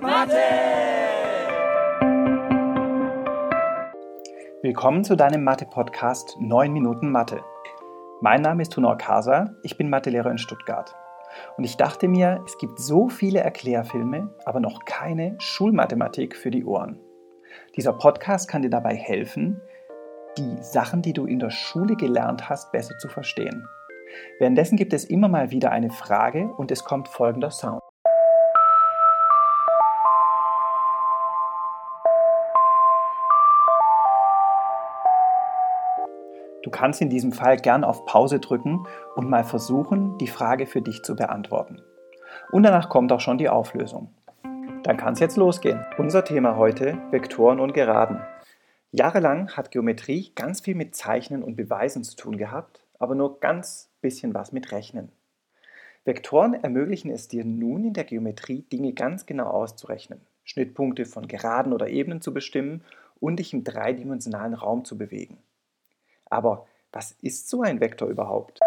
[0.00, 0.32] Mathe!
[4.62, 7.42] Willkommen zu deinem Mathe-Podcast 9 Minuten Mathe.
[8.22, 10.94] Mein Name ist Tunor Kasa, ich bin Mathelehrer in Stuttgart.
[11.58, 16.64] Und ich dachte mir, es gibt so viele Erklärfilme, aber noch keine Schulmathematik für die
[16.64, 16.98] Ohren.
[17.76, 19.60] Dieser Podcast kann dir dabei helfen,
[20.38, 23.66] die Sachen, die du in der Schule gelernt hast, besser zu verstehen.
[24.38, 27.79] Währenddessen gibt es immer mal wieder eine Frage und es kommt folgender Sound.
[36.62, 40.82] Du kannst in diesem Fall gern auf Pause drücken und mal versuchen, die Frage für
[40.82, 41.80] dich zu beantworten.
[42.52, 44.14] Und danach kommt auch schon die Auflösung.
[44.82, 45.84] Dann kann es jetzt losgehen.
[45.96, 48.20] Unser Thema heute Vektoren und Geraden.
[48.92, 53.90] Jahrelang hat Geometrie ganz viel mit Zeichnen und Beweisen zu tun gehabt, aber nur ganz
[54.02, 55.12] bisschen was mit Rechnen.
[56.04, 61.72] Vektoren ermöglichen es dir nun in der Geometrie, Dinge ganz genau auszurechnen, Schnittpunkte von Geraden
[61.72, 62.84] oder Ebenen zu bestimmen
[63.20, 65.38] und dich im dreidimensionalen Raum zu bewegen.
[66.30, 68.60] Aber was ist so ein Vektor überhaupt?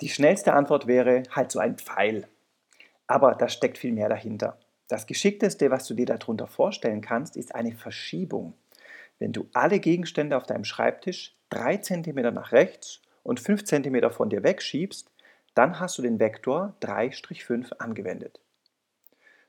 [0.00, 2.26] Die schnellste Antwort wäre halt so ein Pfeil.
[3.06, 4.58] Aber da steckt viel mehr dahinter.
[4.88, 8.54] Das Geschickteste, was du dir darunter vorstellen kannst, ist eine Verschiebung.
[9.18, 14.28] Wenn du alle Gegenstände auf deinem Schreibtisch 3 cm nach rechts und 5 cm von
[14.28, 15.10] dir wegschiebst,
[15.54, 18.40] dann hast du den Vektor 3-5 angewendet.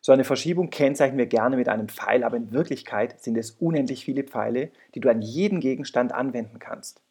[0.06, 4.06] So eine Verschiebung kennzeichnen wir gerne mit einem Pfeil, aber in Wirklichkeit sind es unendlich
[4.06, 7.02] viele Pfeile, die du an jeden Gegenstand anwenden kannst.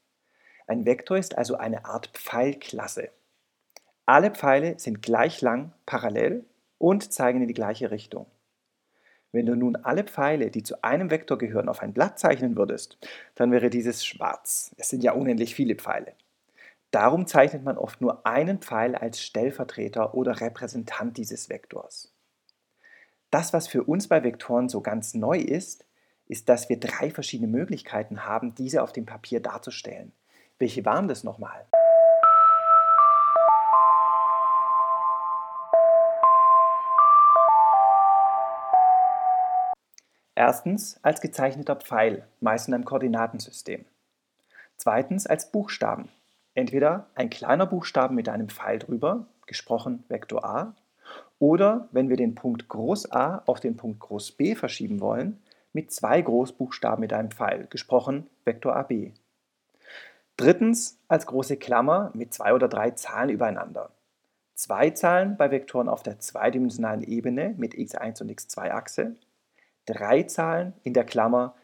[0.69, 3.09] Ein Vektor ist also eine Art Pfeilklasse.
[4.07, 6.45] Alle Pfeile sind gleich lang, parallel
[6.79, 8.27] und zeigen in die gleiche Richtung.
[9.33, 12.99] Wenn du nun alle Pfeile, die zu einem Vektor gehören, auf ein Blatt zeichnen würdest,
[13.35, 14.73] dann wäre dieses schwarz.
[14.79, 16.13] Es sind ja unendlich viele Pfeile.
[16.93, 22.14] Darum zeichnet man oft nur einen Pfeil als Stellvertreter oder Repräsentant dieses Vektors.
[23.35, 25.85] Das, was für uns bei Vektoren so ganz neu ist,
[26.29, 30.13] ist, dass wir drei verschiedene Möglichkeiten haben, diese auf dem Papier darzustellen.
[30.61, 31.67] Welche waren das nochmal?
[40.37, 43.85] Erstens als gezeichneter Pfeil, meist in einem Koordinatensystem.
[44.77, 46.09] Zweitens als Buchstaben.
[46.55, 50.77] Entweder ein kleiner Buchstaben mit einem Pfeil drüber, gesprochen Vektor A,
[51.39, 55.43] oder wenn wir den Punkt Groß A auf den Punkt Groß B verschieben wollen,
[55.73, 59.13] mit zwei Großbuchstaben mit einem Pfeil, gesprochen Vektor AB.
[60.37, 63.91] Drittens als große Klammer mit zwei oder drei Zahlen übereinander.
[64.55, 69.17] Zwei Zahlen bei Vektoren auf der zweidimensionalen Ebene mit x1 und x2-Achse,
[69.85, 71.55] drei Zahlen in der Klammer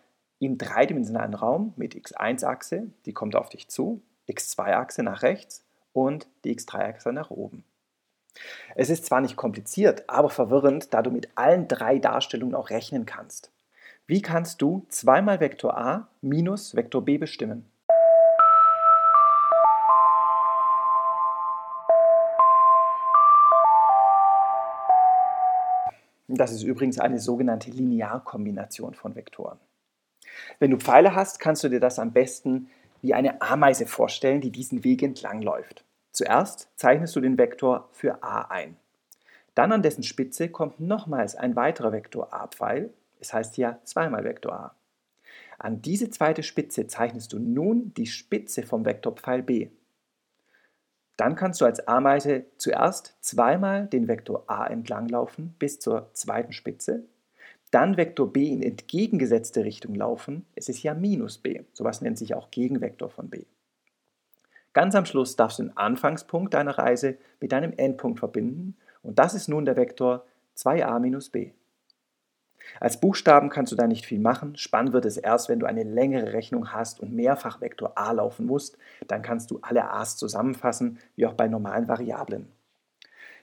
[0.40, 6.56] im dreidimensionalen Raum mit x1-Achse, die kommt auf dich zu, x2-Achse nach rechts und die
[6.56, 7.64] x3-Achse nach oben.
[8.74, 13.06] Es ist zwar nicht kompliziert, aber verwirrend, da du mit allen drei Darstellungen auch rechnen
[13.06, 13.50] kannst.
[14.06, 17.70] Wie kannst du zweimal Vektor a minus Vektor b bestimmen?
[26.28, 29.58] Das ist übrigens eine sogenannte Linearkombination von Vektoren.
[30.60, 32.70] Wenn du Pfeile hast, kannst du dir das am besten
[33.02, 35.84] wie eine Ameise vorstellen, die diesen Weg entlang läuft.
[36.12, 38.76] Zuerst zeichnest du den Vektor für a ein.
[39.54, 44.52] Dann an dessen Spitze kommt nochmals ein weiterer Vektor a-Pfeil, es heißt hier zweimal Vektor
[44.52, 44.74] a.
[45.58, 49.68] An diese zweite Spitze zeichnest du nun die Spitze vom Vektorpfeil b.
[51.16, 57.04] Dann kannst du als Ameise zuerst zweimal den Vektor a entlanglaufen bis zur zweiten Spitze,
[57.70, 62.34] dann Vektor b in entgegengesetzte Richtung laufen, es ist ja minus b, sowas nennt sich
[62.34, 63.44] auch Gegenvektor von b.
[64.72, 69.34] Ganz am Schluss darfst du den Anfangspunkt deiner Reise mit deinem Endpunkt verbinden und das
[69.34, 70.24] ist nun der Vektor
[70.56, 71.52] 2a minus b.
[72.78, 74.56] Als Buchstaben kannst du da nicht viel machen.
[74.56, 78.46] Spannend wird es erst, wenn du eine längere Rechnung hast und mehrfach Vektor a laufen
[78.46, 78.78] musst.
[79.08, 82.52] Dann kannst du alle a's zusammenfassen, wie auch bei normalen Variablen.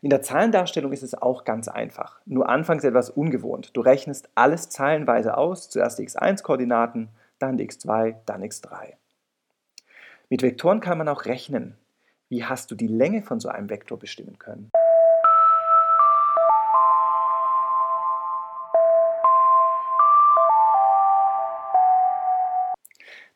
[0.01, 3.75] In der Zahlendarstellung ist es auch ganz einfach, nur anfangs etwas ungewohnt.
[3.75, 7.09] Du rechnest alles zahlenweise aus, zuerst die x1-Koordinaten,
[7.39, 8.93] dann die x2, dann x3.
[10.29, 11.77] Mit Vektoren kann man auch rechnen.
[12.27, 14.69] Wie hast du die Länge von so einem Vektor bestimmen können?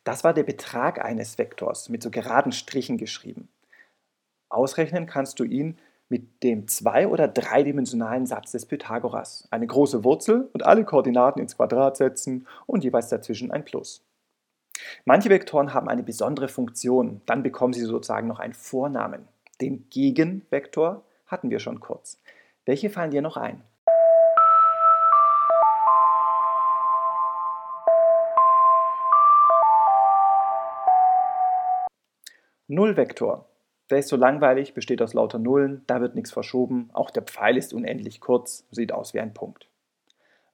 [0.04, 3.48] Das war der Betrag eines Vektors mit so geraden Strichen geschrieben.
[4.50, 5.78] Ausrechnen kannst du ihn
[6.10, 9.48] mit dem zwei- oder dreidimensionalen Satz des Pythagoras.
[9.50, 14.04] Eine große Wurzel und alle Koordinaten ins Quadrat setzen und jeweils dazwischen ein Plus.
[15.04, 19.28] Manche Vektoren haben eine besondere Funktion, dann bekommen sie sozusagen noch einen Vornamen.
[19.60, 22.18] Den Gegenvektor hatten wir schon kurz.
[22.64, 23.62] Welche fallen dir noch ein?
[32.68, 33.46] Nullvektor.
[33.90, 37.58] Der ist so langweilig, besteht aus lauter Nullen, da wird nichts verschoben, auch der Pfeil
[37.58, 39.68] ist unendlich kurz, sieht aus wie ein Punkt.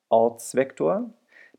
[0.08, 1.10] Ortsvektor.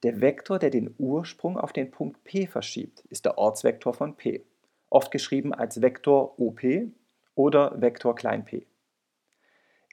[0.03, 4.45] Der Vektor, der den Ursprung auf den Punkt P verschiebt, ist der Ortsvektor von P,
[4.89, 6.61] oft geschrieben als Vektor OP
[7.35, 8.65] oder Vektor p.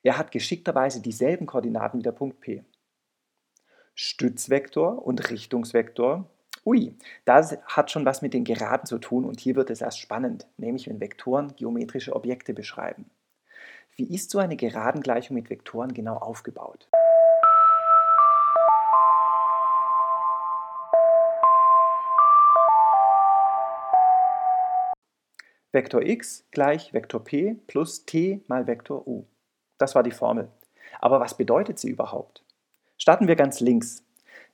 [0.02, 2.64] Er hat geschickterweise dieselben Koordinaten wie der Punkt P.
[3.94, 6.30] Stützvektor und Richtungsvektor.
[6.64, 6.94] Ui,
[7.24, 10.46] das hat schon was mit den Geraden zu tun und hier wird es erst spannend,
[10.56, 13.10] nämlich wenn Vektoren geometrische Objekte beschreiben.
[13.96, 16.88] Wie ist so eine Geradengleichung mit Vektoren genau aufgebaut?
[25.76, 29.26] Vektor x gleich Vektor p plus t mal Vektor u.
[29.76, 30.48] Das war die Formel.
[31.00, 32.42] Aber was bedeutet sie überhaupt?
[32.96, 34.02] Starten wir ganz links.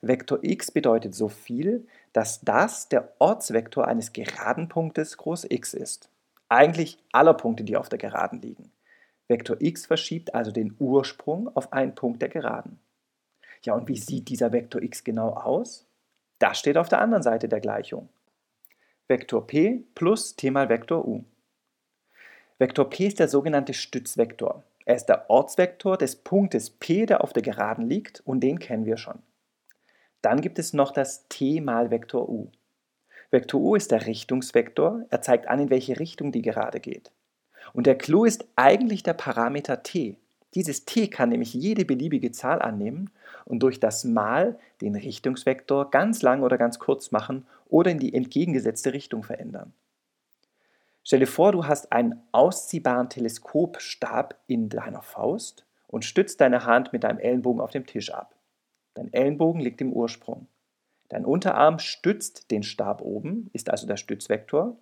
[0.00, 6.10] Vektor x bedeutet so viel, dass das der Ortsvektor eines geraden Punktes groß x ist.
[6.48, 8.72] Eigentlich aller Punkte, die auf der Geraden liegen.
[9.28, 12.80] Vektor x verschiebt also den Ursprung auf einen Punkt der Geraden.
[13.62, 15.86] Ja, und wie sieht dieser Vektor x genau aus?
[16.40, 18.08] Das steht auf der anderen Seite der Gleichung.
[19.08, 21.24] Vektor p plus t mal Vektor u.
[22.58, 24.62] Vektor p ist der sogenannte Stützvektor.
[24.84, 28.86] Er ist der Ortsvektor des Punktes p, der auf der Geraden liegt, und den kennen
[28.86, 29.18] wir schon.
[30.22, 32.48] Dann gibt es noch das t mal Vektor u.
[33.32, 37.10] Vektor u ist der Richtungsvektor, er zeigt an, in welche Richtung die Gerade geht.
[37.72, 40.16] Und der Clou ist eigentlich der Parameter t.
[40.54, 43.10] Dieses t kann nämlich jede beliebige Zahl annehmen
[43.44, 48.14] und durch das Mal den Richtungsvektor ganz lang oder ganz kurz machen oder in die
[48.14, 49.72] entgegengesetzte Richtung verändern.
[51.04, 56.92] Stell dir vor, du hast einen ausziehbaren Teleskopstab in deiner Faust und stützt deine Hand
[56.92, 58.36] mit deinem Ellenbogen auf dem Tisch ab.
[58.94, 60.46] Dein Ellenbogen liegt im Ursprung.
[61.08, 64.76] Dein Unterarm stützt den Stab oben, ist also der Stützvektor,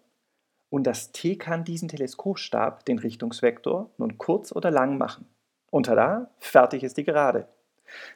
[0.69, 5.27] und das T kann diesen Teleskopstab, den Richtungsvektor, nun kurz oder lang machen.
[5.71, 7.49] Und tada, fertig ist die Gerade.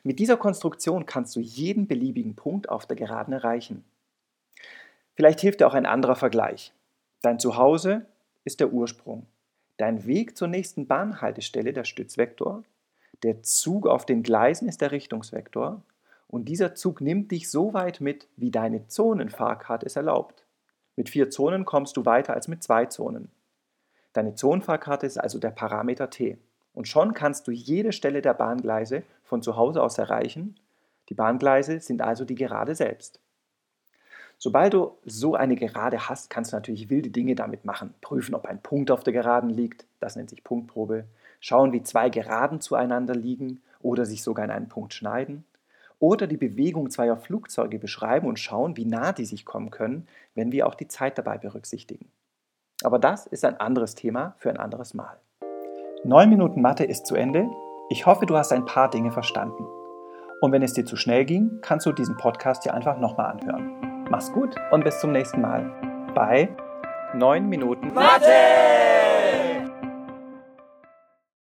[0.03, 3.85] Mit dieser Konstruktion kannst du jeden beliebigen Punkt auf der Geraden erreichen.
[5.15, 6.73] Vielleicht hilft dir auch ein anderer Vergleich.
[7.23, 8.07] Dein Zuhause
[8.45, 9.27] ist der Ursprung.
[9.77, 12.63] Dein Weg zur nächsten Bahnhaltestelle der Stützvektor.
[13.23, 15.83] Der Zug auf den Gleisen ist der Richtungsvektor.
[16.29, 20.45] Und dieser Zug nimmt dich so weit mit, wie deine Zonenfahrkarte es erlaubt.
[20.97, 23.31] Mit vier Zonen kommst du weiter als mit zwei Zonen.
[24.13, 26.39] Deine Zonenfahrkarte ist also der Parameter t.
[26.73, 30.57] Und schon kannst du jede Stelle der Bahngleise von zu Hause aus erreichen.
[31.09, 33.21] Die Bahngleise sind also die Gerade selbst.
[34.39, 37.95] Sobald du so eine Gerade hast, kannst du natürlich wilde Dinge damit machen.
[38.01, 41.05] Prüfen, ob ein Punkt auf der Geraden liegt, das nennt sich Punktprobe.
[41.41, 45.45] Schauen, wie zwei Geraden zueinander liegen oder sich sogar in einen Punkt schneiden.
[45.99, 50.53] Oder die Bewegung zweier Flugzeuge beschreiben und schauen, wie nah die sich kommen können, wenn
[50.53, 52.11] wir auch die Zeit dabei berücksichtigen.
[52.83, 55.19] Aber das ist ein anderes Thema für ein anderes Mal.
[56.05, 57.49] 9 Minuten Mathe ist zu Ende.
[57.91, 59.67] Ich hoffe, du hast ein paar Dinge verstanden.
[60.41, 64.07] Und wenn es dir zu schnell ging, kannst du diesen Podcast ja einfach nochmal anhören.
[64.11, 65.71] Mach's gut und bis zum nächsten Mal
[66.15, 66.49] bei
[67.15, 68.94] 9 Minuten Mathe!